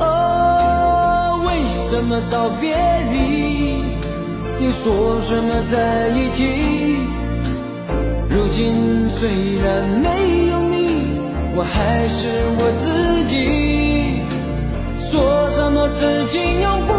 [0.00, 2.76] 哦，为什么道别
[3.12, 3.82] 离，
[4.64, 6.44] 又说什么在一起？
[8.30, 11.20] 如今虽然没有你，
[11.56, 14.22] 我还是我自己。
[15.10, 16.92] 说什么此情永不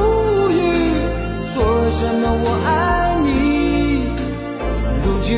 [0.50, 0.54] 渝，
[1.54, 1.58] 说
[1.92, 3.28] 什么我爱你，
[5.06, 5.38] 如今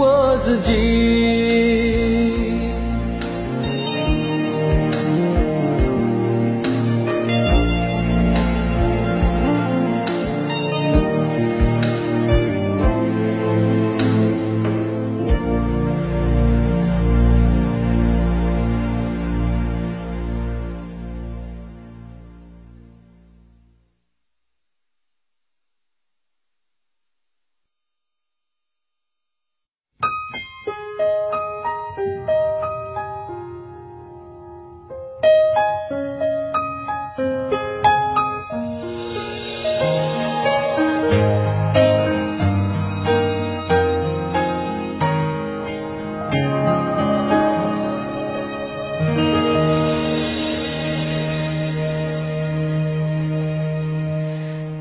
[0.00, 1.59] 我自己。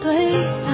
[0.00, 0.34] 对
[0.66, 0.72] 爱？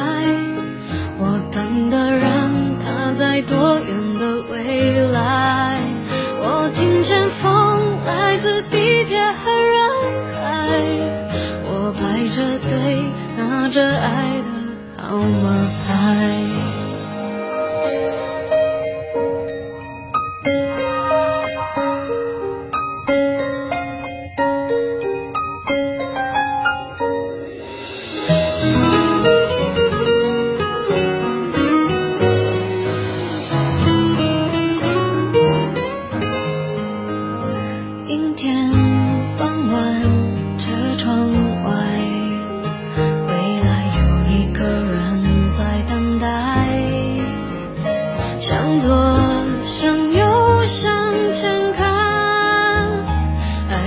[1.18, 5.80] 我等的人，他在多远的未来？
[6.40, 9.90] 我听见风来自地铁和人
[10.34, 10.40] 海，
[11.64, 13.02] 我排着队
[13.36, 14.44] 拿着爱的
[14.96, 16.47] 号码牌。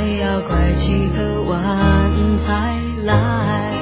[0.05, 3.73] 要拐几个弯才来。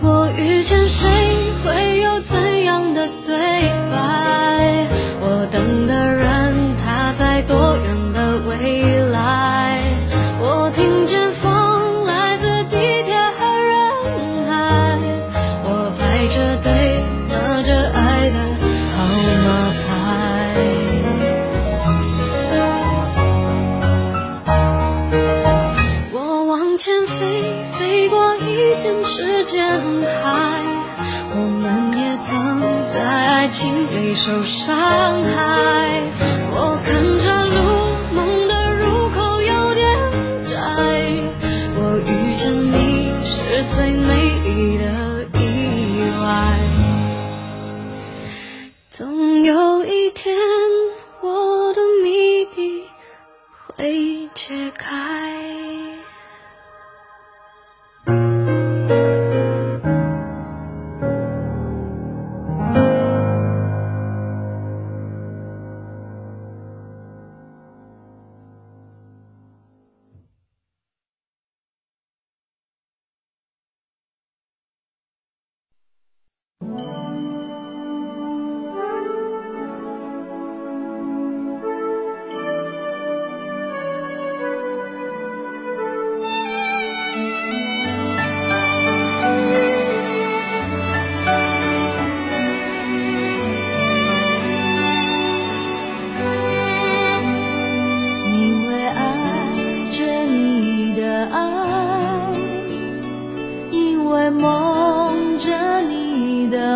[0.00, 1.08] 我遇见谁，
[32.88, 36.02] 在爱情里受伤害。
[36.50, 37.37] 我看着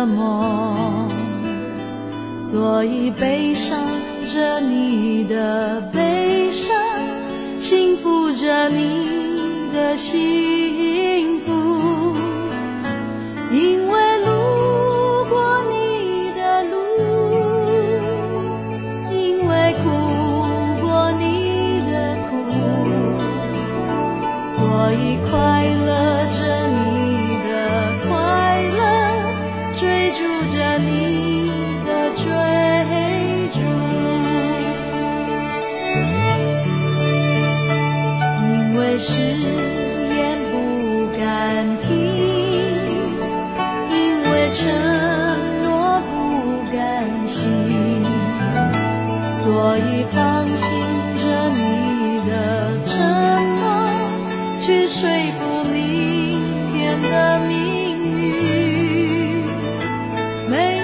[0.05, 1.09] 梦
[2.39, 3.77] 所以悲伤
[4.27, 6.75] 着你的悲伤
[7.59, 11.92] 幸福着你的幸福。
[38.97, 40.53] 誓言不
[41.17, 41.89] 敢听，
[43.89, 43.93] 因
[44.31, 44.61] 为承
[45.63, 46.11] 诺不
[46.71, 46.77] 甘
[47.27, 47.43] 心，
[49.33, 50.63] 所以放心
[51.17, 51.59] 着你
[52.29, 52.31] 的
[52.85, 52.91] 承
[53.59, 53.61] 诺，
[54.59, 55.09] 去说
[55.39, 55.39] 服
[55.71, 55.75] 明
[56.71, 57.51] 天的命
[58.21, 58.21] 运。
[60.49, 60.82] 没。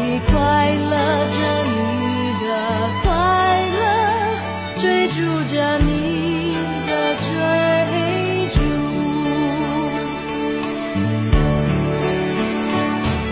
[0.00, 0.30] 你快
[0.74, 0.94] 乐
[1.28, 1.74] 着你
[2.40, 2.46] 的
[3.02, 3.08] 快
[3.74, 3.80] 乐
[4.80, 5.16] 追逐
[5.52, 6.54] 着你
[6.86, 7.28] 的追
[8.54, 8.56] 逐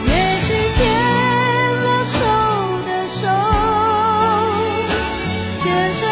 [0.08, 0.78] 也许牵
[1.82, 2.14] 了手
[2.84, 3.20] 的手
[5.62, 6.05] 前世